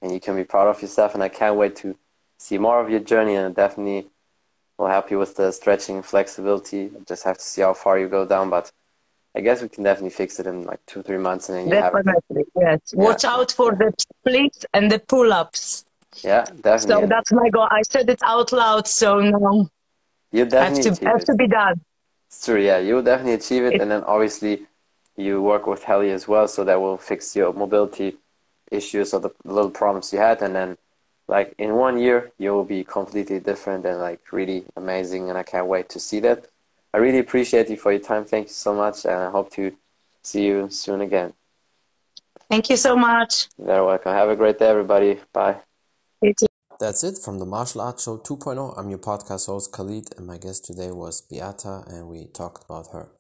[0.05, 1.15] and you can be proud of yourself.
[1.15, 1.97] And I can't wait to
[2.39, 4.07] see more of your journey, and definitely
[4.79, 6.91] will help you with the stretching and flexibility.
[7.09, 8.71] Just have to see how far you go down, but
[9.35, 11.71] I guess we can definitely fix it in like two, three months, and then you
[11.71, 12.45] definitely, have.
[12.61, 12.81] Yes.
[12.95, 15.85] Watch out for the splits and the pull-ups.
[16.23, 17.03] Yeah, definitely.
[17.03, 17.69] So that's my goal.
[17.71, 19.69] I said it out loud, so now
[20.31, 21.81] You definitely have to, have to be done.
[22.29, 22.79] It's true, yeah.
[22.79, 24.67] You will definitely achieve it, it, and then obviously
[25.17, 28.17] you work with Heli as well, so that will fix your mobility
[28.75, 30.77] issues or the little problems you had, and then
[31.29, 35.43] like in one year you will be completely different and like really amazing, and I
[35.43, 36.47] can't wait to see that.
[36.93, 38.25] I really appreciate you for your time.
[38.25, 39.73] Thank you so much, and I hope to
[40.23, 41.33] see you soon again.
[42.49, 43.49] Thank you so much.
[43.59, 44.13] You're welcome.
[44.13, 45.19] Have a great day, everybody.
[45.33, 45.57] Bye.
[46.81, 48.79] That's it from the Martial Arts Show 2.0.
[48.79, 52.89] I'm your podcast host Khalid, and my guest today was Beata, and we talked about
[52.93, 53.11] her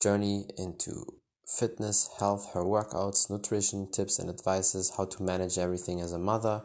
[0.00, 1.06] journey into
[1.46, 6.62] fitness, health, her workouts, nutrition, tips and advices, how to manage everything as a mother,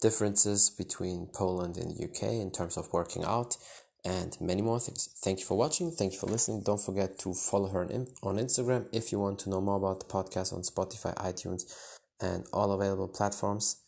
[0.00, 3.56] differences between Poland and UK in terms of working out,
[4.04, 5.08] and many more things.
[5.22, 5.90] Thank you for watching.
[5.90, 6.62] Thank you for listening.
[6.62, 10.06] Don't forget to follow her on Instagram if you want to know more about the
[10.06, 11.62] podcast on Spotify, iTunes,
[12.20, 13.82] and all available platforms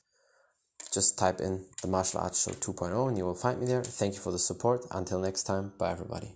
[0.92, 3.82] just type in the Martial Arts Show 2.0 and you will find me there.
[3.82, 4.84] Thank you for the support.
[4.90, 6.34] Until next time, bye everybody.